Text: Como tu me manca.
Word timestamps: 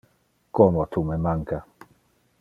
Como 0.59 0.87
tu 0.87 1.03
me 1.03 1.15
manca. 1.27 1.59